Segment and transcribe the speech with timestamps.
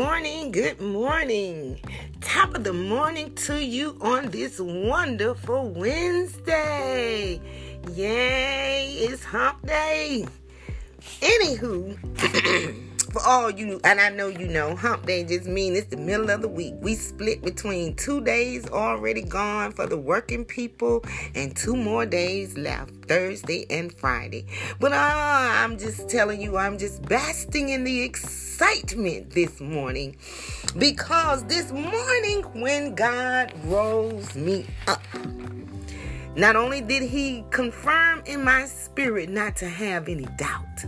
[0.00, 1.78] morning, good morning.
[2.22, 7.38] Top of the morning to you on this wonderful Wednesday.
[7.92, 10.26] Yay, it's hump day.
[11.20, 11.98] Anywho,
[13.10, 16.30] for all you, and I know you know, hump day just means it's the middle
[16.30, 16.74] of the week.
[16.80, 21.04] We split between two days already gone for the working people
[21.34, 24.46] and two more days left, Thursday and Friday.
[24.78, 30.16] But uh, I'm just telling you, I'm just basking in the excitement this morning
[30.78, 35.02] because this morning when God rose me up,
[36.36, 40.84] not only did he confirm in my spirit not to have any doubt,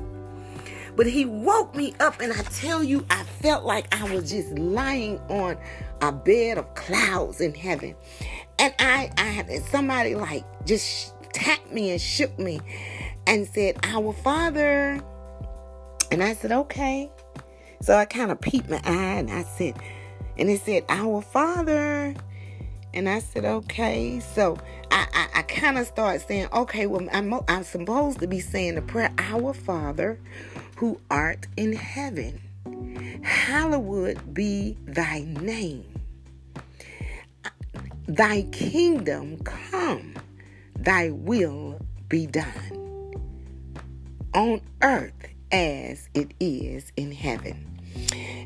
[0.97, 4.59] but he woke me up, and I tell you, I felt like I was just
[4.59, 5.57] lying on
[6.01, 7.95] a bed of clouds in heaven.
[8.59, 12.61] And I, I had somebody like just tapped me and shook me
[13.27, 15.01] and said, Our Father.
[16.11, 17.11] And I said, Okay.
[17.83, 19.75] So I kind of peeped my eye and I said,
[20.39, 22.15] and it said, Our Father.
[22.95, 24.21] And I said, okay.
[24.21, 24.57] So
[24.91, 28.75] I, I, I kind of started saying, okay, well, I'm, I'm supposed to be saying
[28.75, 30.21] the prayer, Our Father
[30.77, 32.41] who art in heaven,
[33.23, 36.01] hallowed be thy name.
[38.07, 40.15] Thy kingdom come,
[40.77, 42.83] thy will be done
[44.35, 45.13] on earth
[45.51, 47.73] as it is in heaven.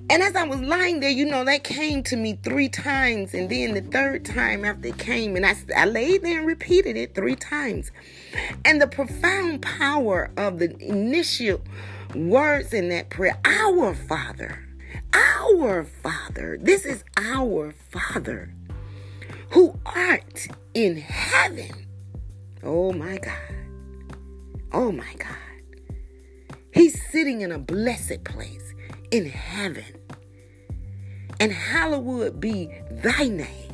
[0.09, 3.35] And as I was lying there, you know, that came to me three times.
[3.35, 6.97] And then the third time after it came, and I, I laid there and repeated
[6.97, 7.91] it three times.
[8.65, 11.61] And the profound power of the initial
[12.15, 14.67] words in that prayer Our Father,
[15.13, 18.55] our Father, this is our Father
[19.51, 21.87] who art in heaven.
[22.63, 23.57] Oh my God.
[24.73, 25.37] Oh my God.
[26.73, 28.75] He's sitting in a blessed place
[29.11, 29.85] in heaven.
[31.39, 33.73] And hallowed be thy name,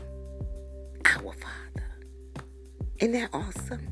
[1.05, 1.87] our Father.
[2.99, 3.92] Isn't that awesome?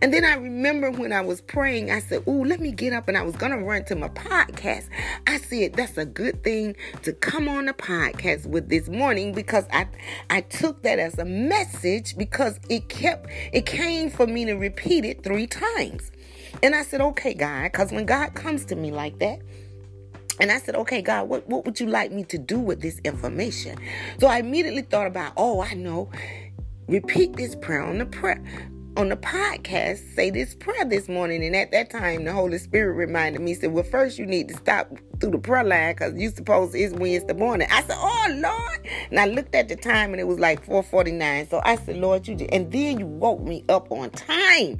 [0.00, 3.08] And then I remember when I was praying, I said, Oh, let me get up.
[3.08, 4.88] And I was going to run to my podcast.
[5.26, 9.66] I said, That's a good thing to come on the podcast with this morning because
[9.72, 9.86] I,
[10.28, 15.04] I took that as a message because it kept, it came for me to repeat
[15.04, 16.10] it three times.
[16.62, 19.40] And I said, Okay, God, because when God comes to me like that,
[20.40, 22.98] and I said, okay, God, what, what would you like me to do with this
[23.04, 23.76] information?
[24.18, 26.10] So I immediately thought about, oh, I know.
[26.88, 28.42] Repeat this prayer on the prayer
[29.00, 31.42] on the podcast say this prayer this morning.
[31.42, 34.54] And at that time, the Holy Spirit reminded me, said, Well, first you need to
[34.54, 37.66] stop through the prayer line because you suppose it's Wednesday morning.
[37.70, 38.86] I said, Oh Lord.
[39.10, 41.48] And I looked at the time and it was like 449.
[41.48, 42.52] So I said, Lord, you did.
[42.52, 44.78] And then you woke me up on time.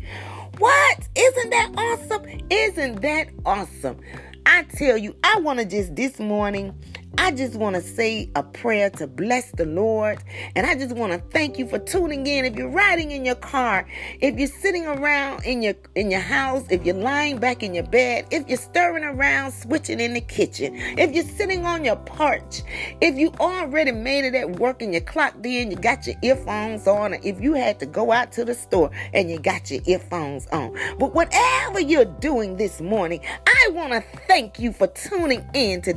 [0.59, 1.09] What?
[1.17, 2.27] Isn't that awesome?
[2.51, 4.01] Isn't that awesome?
[4.45, 6.75] I tell you, I want to just this morning
[7.19, 10.23] I just want to say a prayer to bless the Lord.
[10.55, 12.45] And I just want to thank you for tuning in.
[12.45, 13.87] If you're riding in your car,
[14.21, 17.85] if you're sitting around in your in your house, if you're lying back in your
[17.85, 22.63] bed, if you're stirring around, switching in the kitchen, if you're sitting on your porch,
[23.01, 26.87] if you already made it at work and you clocked in, you got your earphones
[26.87, 29.81] on, or if you had to go out to the store and you got your
[29.87, 30.77] earphones on.
[30.99, 35.93] But whatever you're doing this morning, I want to thank you for tuning in to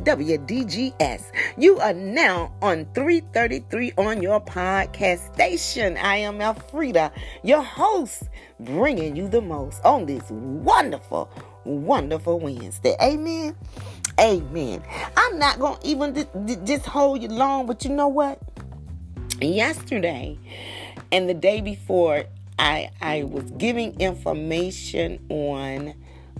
[1.58, 5.98] You are now on 333 on your podcast station.
[5.98, 7.12] I am Alfreda,
[7.44, 8.24] your host,
[8.60, 11.30] bringing you the most on this wonderful,
[11.66, 12.96] wonderful Wednesday.
[13.02, 13.54] Amen.
[14.18, 14.82] Amen.
[15.18, 16.26] I'm not going to even
[16.66, 18.40] just hold you long, but you know what?
[19.42, 20.40] Yesterday
[21.12, 22.24] and the day before,
[22.58, 25.96] I I was giving information on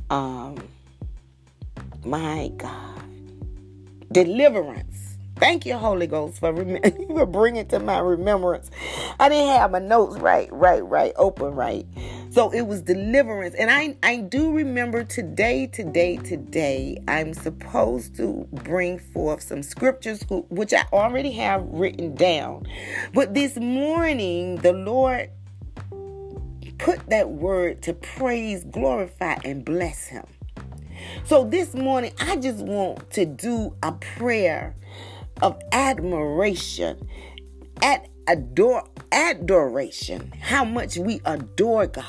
[0.10, 0.56] um
[2.06, 3.03] my God
[4.14, 5.18] deliverance.
[5.38, 8.70] Thank you, Holy Ghost, for, rem- for bringing to my remembrance.
[9.20, 11.86] I didn't have my notes right, right, right, open right.
[12.30, 13.56] So it was deliverance.
[13.56, 20.24] And I, I do remember today, today, today, I'm supposed to bring forth some scriptures,
[20.30, 22.66] who, which I already have written down.
[23.14, 25.30] But this morning, the Lord
[26.78, 30.26] put that word to praise, glorify, and bless Him.
[31.26, 34.76] So this morning, I just want to do a prayer
[35.42, 37.08] of admiration,
[37.82, 40.32] at adore adoration.
[40.40, 42.06] How much we adore God.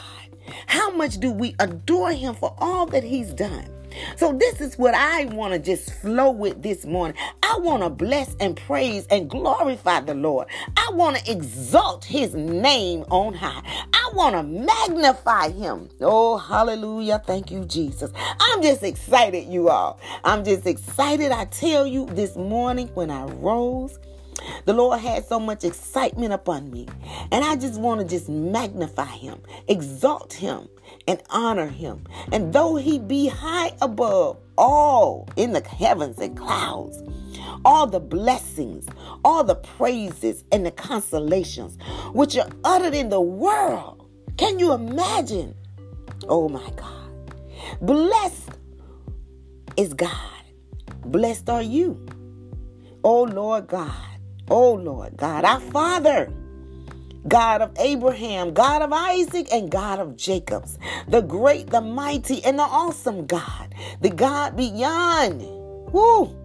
[0.67, 3.69] How much do we adore Him for all that He's done?
[4.17, 7.17] So, this is what I want to just flow with this morning.
[7.43, 10.49] I want to bless and praise and glorify the Lord.
[10.77, 13.63] I want to exalt his name on high.
[13.93, 15.89] I want to magnify him.
[16.01, 17.23] Oh, hallelujah.
[17.25, 18.11] Thank you, Jesus.
[18.41, 20.01] I'm just excited, you all.
[20.25, 21.33] I'm just excited.
[21.33, 23.99] I tell you, this morning when I rose,
[24.65, 26.87] the Lord had so much excitement upon me.
[27.33, 30.69] And I just want to just magnify him, exalt him,
[31.07, 32.05] and honor him.
[32.33, 37.03] And though he be high above all in the heavens and clouds,
[37.65, 38.87] all the blessings,
[39.25, 41.79] all the praises, and the consolations
[42.13, 44.09] which are uttered in the world.
[44.37, 45.55] Can you imagine?
[46.29, 47.11] Oh my God.
[47.81, 48.51] Blessed
[49.77, 50.11] is God.
[51.05, 52.05] Blessed are you.
[53.03, 54.14] Oh Lord God.
[54.51, 56.33] Oh Lord God, our Father.
[57.27, 62.59] God of Abraham, God of Isaac, and God of Jacob's, the great, the mighty, and
[62.59, 65.41] the awesome God, the God beyond.
[65.91, 66.37] Woo!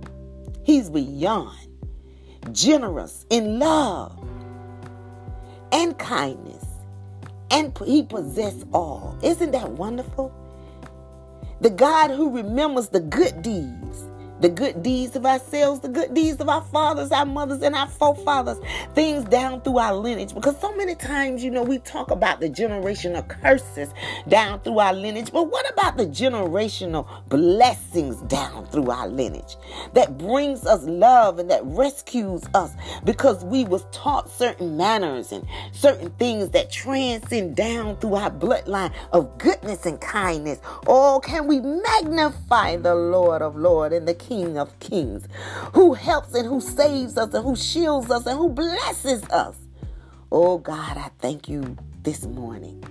[0.63, 1.57] He's beyond
[2.53, 4.17] generous in love
[5.71, 6.65] and kindness,
[7.51, 9.17] and he possesses all.
[9.21, 10.33] Isn't that wonderful?
[11.61, 14.08] The God who remembers the good deeds
[14.39, 17.87] the good deeds of ourselves, the good deeds of our fathers, our mothers, and our
[17.87, 18.57] forefathers,
[18.93, 20.33] things down through our lineage.
[20.33, 23.93] Because so many times, you know, we talk about the generational curses
[24.27, 29.57] down through our lineage, but what about the generational blessings down through our lineage
[29.93, 32.71] that brings us love and that rescues us
[33.03, 38.93] because we was taught certain manners and certain things that transcend down through our bloodline
[39.11, 40.59] of goodness and kindness?
[40.87, 45.27] Oh, can we magnify the Lord of Lord and the King of Kings,
[45.73, 49.55] who helps and who saves us and who shields us and who blesses us.
[50.31, 52.83] Oh God, I thank you this morning.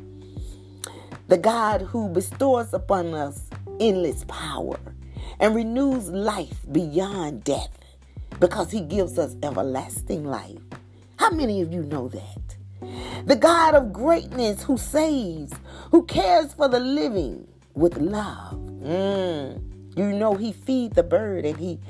[1.29, 3.45] The God who bestows upon us
[3.79, 4.81] endless power
[5.39, 7.79] and renews life beyond death
[8.41, 10.59] because he gives us everlasting life.
[11.19, 13.27] How many of you know that?
[13.27, 15.53] The God of greatness who saves,
[15.93, 18.55] who cares for the living with love.
[18.83, 19.68] Mm.
[19.99, 21.81] You know he feed the bird and he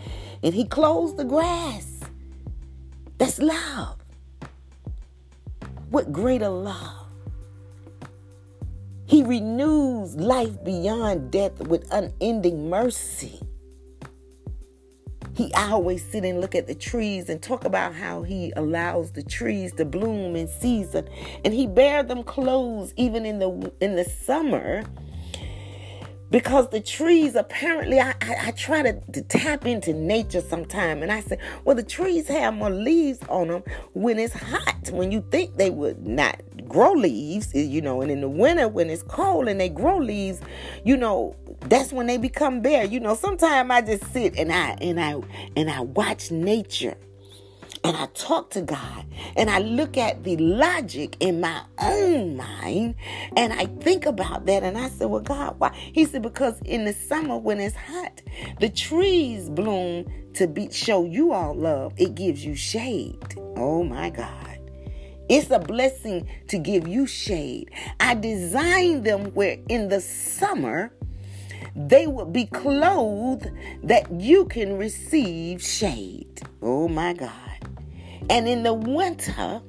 [0.42, 2.00] and he clothes the grass.
[3.18, 3.98] That's love.
[5.90, 7.06] What greater love?
[9.04, 13.40] He renews life beyond death with unending mercy.
[15.34, 19.22] He always sit and look at the trees and talk about how he allows the
[19.22, 21.06] trees to bloom in season
[21.44, 24.82] and he bear them clothes even in the in the summer
[26.30, 31.12] because the trees apparently I, I, I try to, to, tap into nature sometime and
[31.12, 34.90] i say well the trees have more leaves on them when it's hot.
[34.90, 38.68] When you think they would not grow leaves eh, you know and in the winter
[38.68, 40.40] when it's cold and they grow leaves
[40.84, 43.14] you know that's when they become bare you know.
[43.14, 45.20] Sometimes i just sit and i and i
[45.56, 46.96] and i watch nature
[47.84, 49.04] and I talk to God
[49.36, 52.94] and I look at the logic in my own mind
[53.36, 55.74] and I think about that and I said, Well, God, why?
[55.74, 58.22] He said, Because in the summer when it's hot,
[58.60, 61.94] the trees bloom to be show you all love.
[61.96, 63.34] It gives you shade.
[63.56, 64.58] Oh my God.
[65.28, 67.70] It's a blessing to give you shade.
[68.00, 70.90] I designed them where in the summer
[71.76, 73.48] they would be clothed
[73.82, 76.40] that you can receive shade.
[76.62, 77.47] Oh my God.
[78.30, 79.60] And in the winter,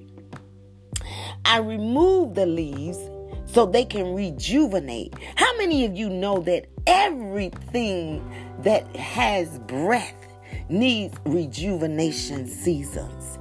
[1.45, 2.99] I remove the leaves
[3.45, 5.13] so they can rejuvenate.
[5.35, 8.23] How many of you know that everything
[8.63, 10.27] that has breath
[10.69, 13.39] needs rejuvenation seasons?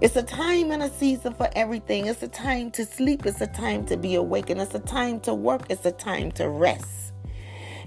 [0.00, 2.06] It's a time and a season for everything.
[2.06, 3.24] It's a time to sleep.
[3.24, 4.60] It's a time to be awakened.
[4.60, 5.62] It's a time to work.
[5.70, 7.14] It's a time to rest.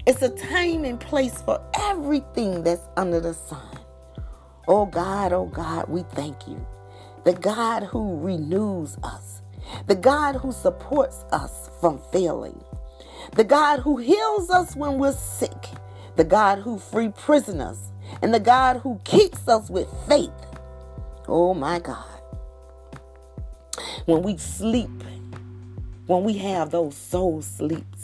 [0.08, 3.79] It's a time and place for everything that's under the sun.
[4.72, 6.64] Oh God, oh God, we thank you.
[7.24, 9.42] The God who renews us,
[9.88, 12.64] the God who supports us from failing,
[13.36, 15.70] the God who heals us when we're sick,
[16.18, 20.30] the God who free prisoners, and the God who keeps us with faith.
[21.28, 22.22] Oh my God.
[24.06, 25.04] When we sleep,
[26.06, 27.99] when we have those soul sleeps,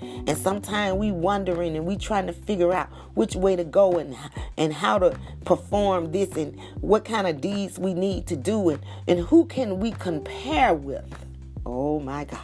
[0.00, 4.16] and sometimes we wondering and we trying to figure out which way to go and
[4.56, 8.80] and how to perform this and what kind of deeds we need to do and,
[9.06, 11.26] and who can we compare with.
[11.64, 12.40] Oh my God.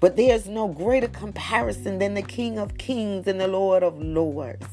[0.00, 4.66] But there's no greater comparison than the King of Kings and the Lord of Lords.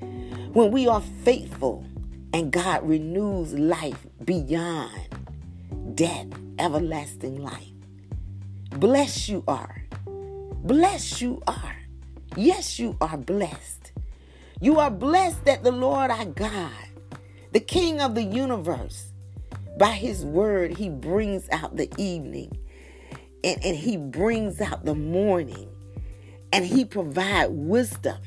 [0.00, 1.84] When we are faithful
[2.32, 5.08] and God renews life beyond
[5.94, 6.26] death,
[6.58, 7.72] everlasting life.
[8.70, 9.87] Bless you are
[10.68, 11.76] Blessed you are.
[12.36, 13.92] Yes, you are blessed.
[14.60, 16.70] You are blessed that the Lord our God,
[17.52, 19.14] the King of the universe,
[19.78, 22.54] by his word, he brings out the evening
[23.42, 25.70] and, and he brings out the morning
[26.52, 28.18] and he provides wisdom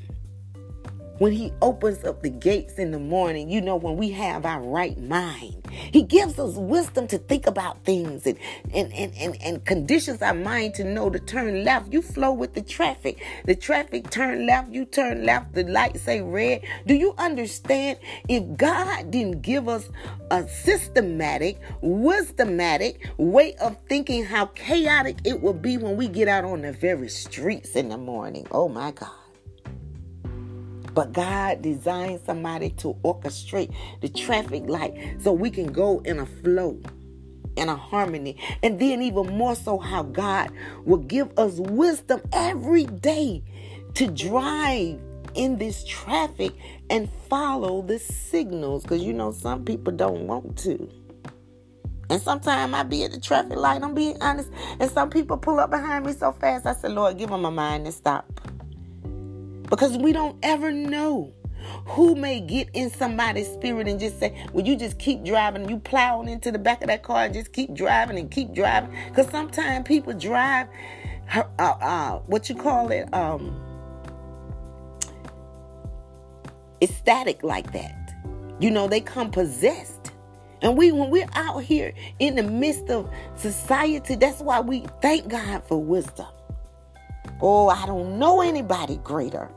[1.22, 4.60] when he opens up the gates in the morning, you know, when we have our
[4.60, 8.40] right mind, he gives us wisdom to think about things and,
[8.74, 11.94] and, and, and, and conditions our mind to know to turn left.
[11.94, 13.24] You flow with the traffic.
[13.46, 16.64] The traffic turn left, you turn left, the light say red.
[16.88, 18.00] Do you understand?
[18.28, 19.88] If God didn't give us
[20.32, 26.46] a systematic, wisdomatic way of thinking how chaotic it will be when we get out
[26.46, 28.48] on the very streets in the morning.
[28.50, 29.21] Oh my God.
[30.94, 36.26] But God designed somebody to orchestrate the traffic light so we can go in a
[36.26, 36.80] flow
[37.56, 38.38] in a harmony.
[38.64, 40.52] And then, even more so, how God
[40.86, 43.44] will give us wisdom every day
[43.96, 45.00] to drive
[45.34, 46.54] in this traffic
[46.90, 48.84] and follow the signals.
[48.84, 50.90] Because you know, some people don't want to.
[52.10, 54.50] And sometimes I be at the traffic light, I'm being honest.
[54.80, 57.52] And some people pull up behind me so fast, I said, Lord, give them a
[57.52, 58.30] mind to stop
[59.72, 61.34] because we don't ever know
[61.86, 65.80] who may get in somebody's spirit and just say, Well, you just keep driving, you
[65.80, 68.94] plowing into the back of that car and just keep driving and keep driving.
[69.08, 70.68] Because sometimes people drive,
[71.34, 73.60] uh, uh, what you call it, um,
[76.82, 78.14] ecstatic like that.
[78.60, 80.12] You know, they come possessed.
[80.62, 85.30] And we, when we're out here in the midst of society, that's why we thank
[85.30, 86.28] God for wisdom.
[87.40, 89.50] Oh, I don't know anybody greater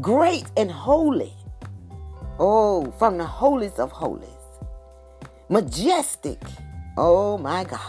[0.00, 1.32] great and holy.
[2.38, 4.28] Oh, from the holiest of holies.
[5.48, 6.40] Majestic.
[6.96, 7.80] Oh my God.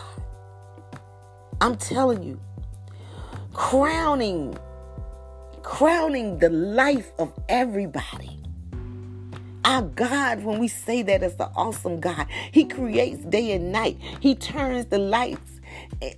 [1.62, 2.40] I'm telling you,
[3.54, 4.58] crowning,
[5.62, 8.40] crowning the life of everybody.
[9.66, 12.28] Our God, when we say that, is the awesome God.
[12.52, 13.98] He creates day and night.
[14.20, 15.60] He turns the lights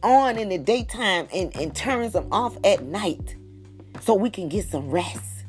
[0.03, 3.35] on in the daytime and, and turns them off at night
[3.99, 5.40] so we can get some rest.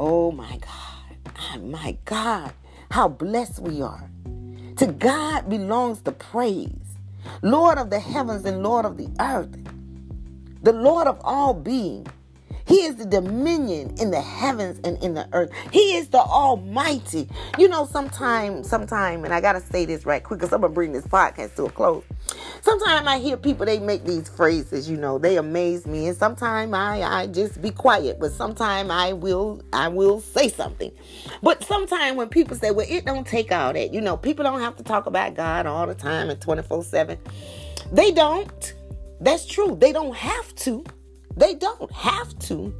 [0.00, 1.16] Oh my God.
[1.36, 2.52] Ah, my God.
[2.90, 4.10] How blessed we are.
[4.76, 6.70] To God belongs the praise.
[7.42, 9.56] Lord of the heavens and Lord of the earth.
[10.62, 12.06] The Lord of all being.
[12.72, 15.50] He is the dominion in the heavens and in the earth.
[15.70, 17.28] He is the Almighty.
[17.58, 20.92] You know, sometime, sometime, and I gotta say this right quick because I'm gonna bring
[20.92, 22.02] this podcast to a close.
[22.62, 26.72] Sometimes I hear people they make these phrases, you know, they amaze me, and sometimes
[26.72, 30.92] I I just be quiet, but sometimes I will I will say something.
[31.42, 34.60] But sometimes when people say, "Well, it don't take all that," you know, people don't
[34.60, 37.18] have to talk about God all the time and 24 seven.
[37.92, 38.72] They don't.
[39.20, 39.76] That's true.
[39.78, 40.86] They don't have to.
[41.36, 42.74] They don't have to.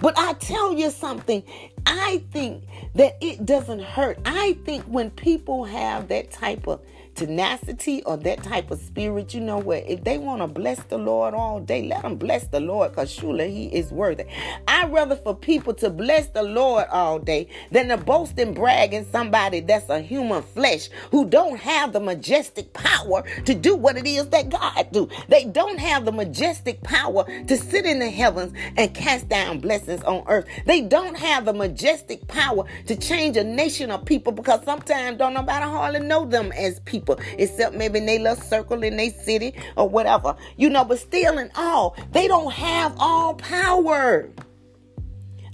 [0.00, 1.42] But I tell you something,
[1.86, 4.18] I think that it doesn't hurt.
[4.24, 6.80] I think when people have that type of
[7.14, 9.84] tenacity or that type of spirit, you know what?
[9.86, 13.10] If they want to bless the Lord all day, let them bless the Lord because
[13.10, 14.24] surely He is worthy.
[14.68, 18.94] I'd rather for people to bless the Lord all day than to boast and brag
[18.94, 23.96] in somebody that's a human flesh who don't have the majestic power to do what
[23.96, 25.08] it is that God do.
[25.28, 30.02] They don't have the majestic power to sit in the heavens and cast down blessings
[30.04, 30.46] on earth.
[30.66, 35.34] They don't have the majestic power to change a nation of people because sometimes don't
[35.34, 39.10] nobody hardly know them as people people, except maybe in their little circle in their
[39.10, 40.36] city or whatever.
[40.56, 44.30] You know, but still in all, they don't have all power.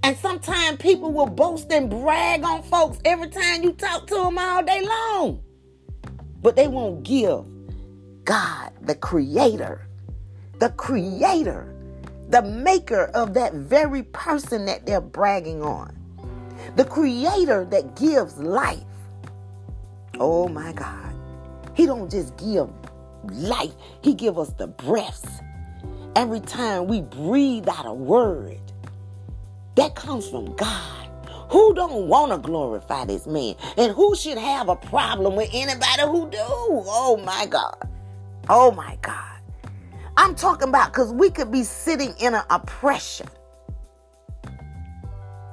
[0.02, 4.38] And sometimes people will boast and brag on folks every time you talk to them
[4.38, 5.42] all day long.
[6.40, 7.44] But they won't give
[8.24, 9.86] God, the creator,
[10.58, 11.74] the creator,
[12.30, 15.94] the maker of that very person that they're bragging on,
[16.76, 18.78] the creator that gives life.
[20.18, 21.09] Oh my God.
[21.74, 22.68] He don't just give
[23.24, 23.72] life,
[24.02, 25.40] he give us the breaths.
[26.16, 28.60] Every time we breathe out a word,
[29.76, 31.08] that comes from God.
[31.50, 33.56] Who don't want to glorify this man?
[33.76, 36.38] And who should have a problem with anybody who do?
[36.38, 37.88] Oh my God.
[38.48, 39.40] Oh my God.
[40.16, 43.26] I'm talking about because we could be sitting in an oppression.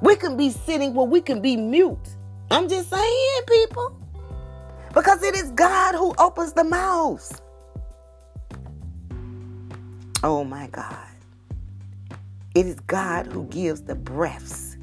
[0.02, 1.98] We can be sitting where we can be mute.
[2.52, 3.97] I'm just saying, people.
[4.98, 7.40] Because it is God who opens the mouth.
[10.24, 11.06] Oh my God.
[12.56, 14.76] It is God who gives the breaths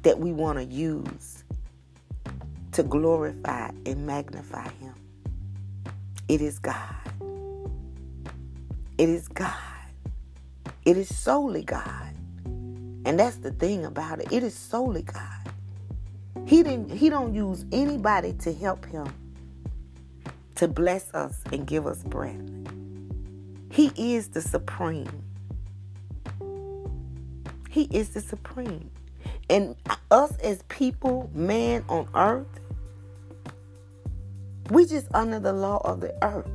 [0.00, 1.44] that we want to use
[2.72, 4.94] to glorify and magnify Him.
[6.28, 6.96] It is God.
[8.96, 9.52] It is God.
[10.86, 12.16] It is solely God.
[13.04, 14.32] And that's the thing about it.
[14.32, 15.41] It is solely God.
[16.46, 19.06] He didn't he don't use anybody to help him
[20.56, 22.40] to bless us and give us breath.
[23.70, 25.24] He is the supreme.
[27.70, 28.90] He is the supreme.
[29.48, 29.76] And
[30.10, 32.60] us as people, man on earth,
[34.70, 36.50] we just under the law of the earth.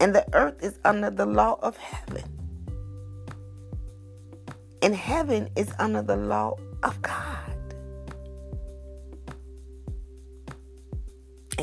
[0.00, 2.24] And the earth is under the law of heaven.
[4.82, 7.23] And heaven is under the law of God.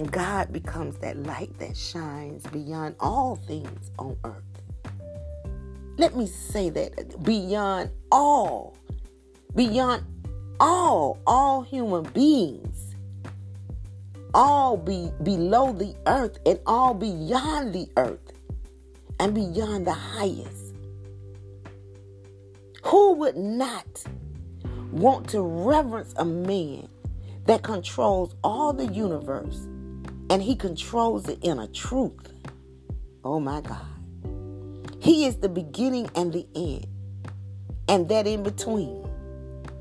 [0.01, 4.41] And God becomes that light that shines beyond all things on earth.
[5.99, 7.23] Let me say that.
[7.23, 8.75] Beyond all,
[9.53, 10.03] beyond
[10.59, 12.95] all, all human beings,
[14.33, 18.33] all be below the earth and all beyond the earth.
[19.19, 20.73] And beyond the highest.
[22.85, 24.03] Who would not
[24.91, 26.87] want to reverence a man
[27.45, 29.67] that controls all the universe
[30.31, 32.31] and he controls it in a truth?
[33.21, 33.85] Oh my God.
[35.01, 36.87] He is the beginning and the end,
[37.89, 39.03] and that in between,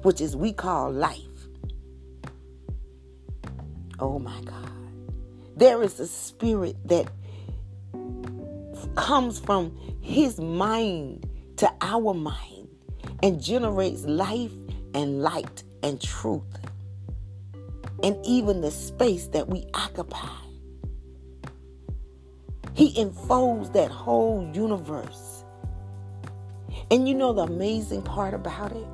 [0.02, 1.20] which is we call life.
[4.00, 4.72] Oh my God.
[5.54, 7.08] There is a spirit that
[8.96, 11.28] comes from his mind
[11.58, 12.66] to our mind
[13.22, 14.52] and generates life
[14.94, 16.42] and light and truth
[18.02, 20.28] and even the space that we occupy.
[22.74, 25.44] He enfolds that whole universe.
[26.90, 28.86] And you know the amazing part about it?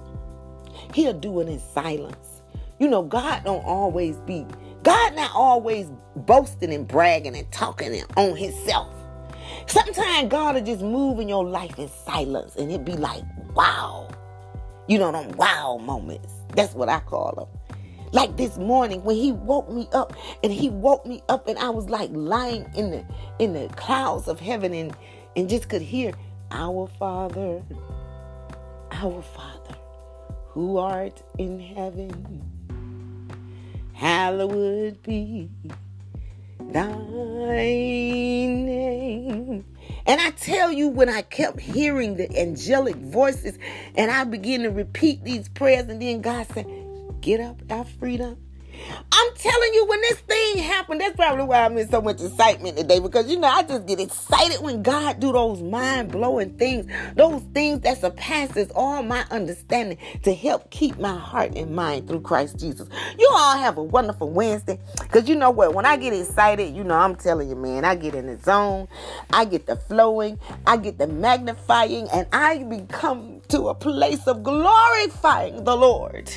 [0.94, 2.42] He'll do it in silence.
[2.78, 4.46] You know, God don't always be,
[4.82, 8.92] God not always boasting and bragging and talking on himself.
[9.66, 13.22] Sometimes God will just move in your life in silence and it be like,
[13.54, 14.08] wow.
[14.88, 16.32] You know, them wow moments.
[16.54, 17.65] That's what I call them.
[18.12, 21.70] Like this morning when he woke me up and he woke me up and I
[21.70, 23.04] was like lying in the
[23.38, 24.96] in the clouds of heaven and
[25.34, 26.12] and just could hear
[26.50, 27.62] our Father,
[28.92, 29.76] our Father,
[30.48, 32.42] who art in heaven,
[33.92, 35.50] hallowed be
[36.72, 36.86] thy
[38.46, 39.64] name.
[40.06, 43.58] And I tell you, when I kept hearing the angelic voices
[43.94, 46.66] and I began to repeat these prayers, and then God said,
[47.26, 48.36] Get up, Alfreda.
[49.10, 52.76] I'm telling you, when this thing happened, that's probably why I'm in so much excitement
[52.76, 53.00] today.
[53.00, 56.86] Because you know, I just get excited when God do those mind blowing things,
[57.16, 62.20] those things that surpasses all my understanding to help keep my heart and mind through
[62.20, 62.88] Christ Jesus.
[63.18, 64.78] You all have a wonderful Wednesday.
[65.00, 65.74] Because you know what?
[65.74, 68.86] When I get excited, you know, I'm telling you, man, I get in the zone,
[69.32, 74.44] I get the flowing, I get the magnifying, and I become to a place of
[74.44, 76.30] glorifying the Lord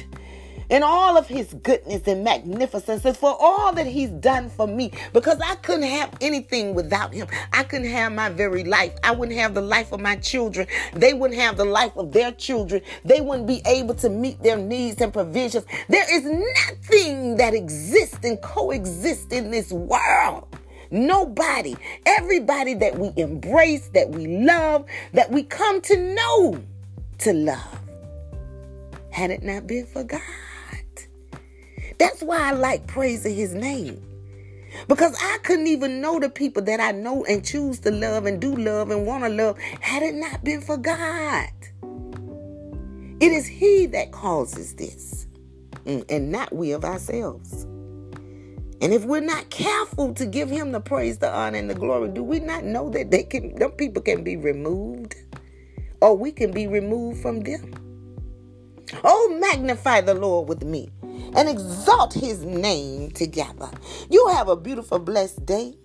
[0.70, 4.92] and all of his goodness and magnificence and for all that he's done for me
[5.14, 7.28] because I couldn't have anything without him.
[7.54, 8.94] I couldn't have my very life.
[9.04, 10.68] I wouldn't have the life of my children.
[10.94, 12.82] They wouldn't have the life of their children.
[13.04, 15.66] They wouldn't be able to meet their needs and provisions.
[15.88, 20.48] There is nothing that exists and coexists in this world.
[20.92, 26.64] Nobody, everybody that we embrace, that we love, that we come to know
[27.20, 27.80] to love.
[29.12, 30.22] Had it not been for God.
[32.00, 34.02] That's why I like praising his name.
[34.88, 38.40] Because I couldn't even know the people that I know and choose to love and
[38.40, 41.50] do love and want to love had it not been for God.
[43.20, 45.28] It is He that causes this,
[45.86, 47.64] and not we of ourselves.
[48.82, 52.10] And if we're not careful to give Him the praise, the honor, and the glory,
[52.10, 55.16] do we not know that they can, them people can be removed,
[56.00, 57.89] or we can be removed from them?
[59.04, 60.90] Oh, magnify the Lord with me
[61.36, 63.70] and exalt his name together.
[64.10, 65.76] You have a beautiful, blessed day.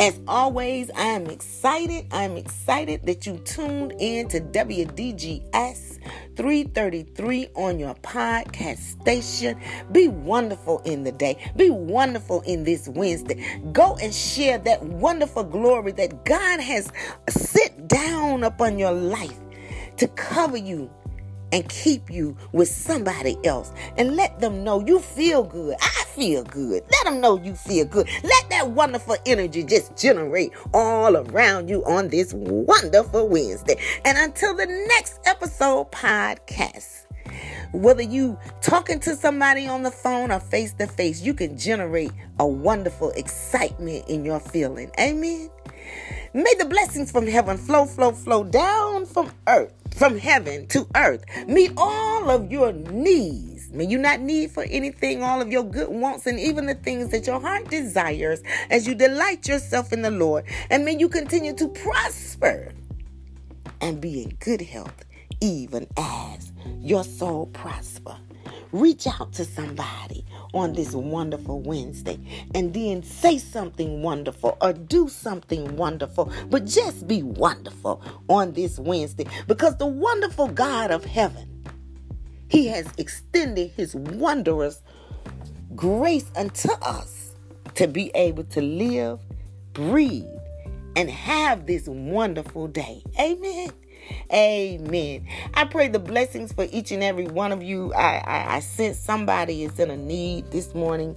[0.00, 2.06] As always, I am excited.
[2.10, 5.98] I'm excited that you tuned in to WDGS
[6.36, 9.60] 333 on your podcast station.
[9.92, 11.36] Be wonderful in the day.
[11.56, 13.60] Be wonderful in this Wednesday.
[13.72, 16.90] Go and share that wonderful glory that God has
[17.28, 19.38] sit down upon your life
[19.98, 20.90] to cover you
[21.52, 25.76] and keep you with somebody else and let them know you feel good.
[25.80, 26.82] I feel good.
[26.90, 28.08] Let them know you feel good.
[28.22, 33.76] Let that wonderful energy just generate all around you on this wonderful Wednesday.
[34.04, 37.06] And until the next episode podcast,
[37.72, 42.12] whether you talking to somebody on the phone or face to face, you can generate
[42.38, 44.90] a wonderful excitement in your feeling.
[44.98, 45.48] Amen.
[46.34, 51.24] May the blessings from heaven flow, flow, flow down from earth, from heaven to earth.
[51.46, 53.70] Meet all of your needs.
[53.70, 57.10] May you not need for anything all of your good wants and even the things
[57.10, 60.44] that your heart desires as you delight yourself in the Lord.
[60.70, 62.72] And may you continue to prosper
[63.82, 65.04] and be in good health,
[65.42, 68.16] even as your soul prosper.
[68.72, 70.24] Reach out to somebody
[70.54, 72.18] on this wonderful Wednesday
[72.54, 78.78] and then say something wonderful or do something wonderful, but just be wonderful on this
[78.78, 81.64] Wednesday because the wonderful God of heaven,
[82.48, 84.82] He has extended His wondrous
[85.74, 87.34] grace unto us
[87.74, 89.20] to be able to live,
[89.72, 90.26] breathe,
[90.96, 93.02] and have this wonderful day.
[93.18, 93.70] Amen.
[94.32, 95.26] Amen.
[95.54, 97.92] I pray the blessings for each and every one of you.
[97.94, 101.16] I, I, I sense somebody is in a need this morning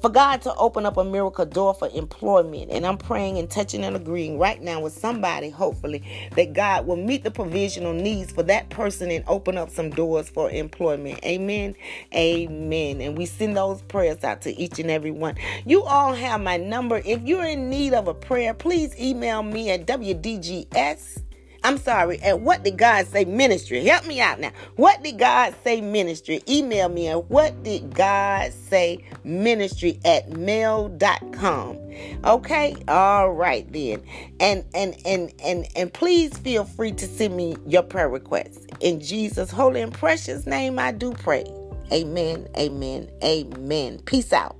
[0.00, 2.70] for God to open up a miracle door for employment.
[2.70, 6.02] And I'm praying and touching and agreeing right now with somebody, hopefully,
[6.36, 10.28] that God will meet the provisional needs for that person and open up some doors
[10.28, 11.24] for employment.
[11.24, 11.74] Amen.
[12.14, 13.00] Amen.
[13.00, 15.36] And we send those prayers out to each and every one.
[15.64, 17.02] You all have my number.
[17.04, 21.22] If you're in need of a prayer, please email me at WDGS
[21.64, 23.84] I'm sorry, at What Did God Say Ministry.
[23.84, 24.52] Help me out now.
[24.76, 26.42] What Did God Say Ministry?
[26.48, 31.78] Email me at What Did God Say Ministry at mail.com.
[32.24, 32.76] Okay?
[32.86, 34.02] All right then.
[34.40, 38.66] And and and and and please feel free to send me your prayer requests.
[38.80, 41.44] In Jesus' holy and precious name I do pray.
[41.92, 42.48] Amen.
[42.56, 43.10] Amen.
[43.24, 43.98] Amen.
[44.04, 44.56] Peace out.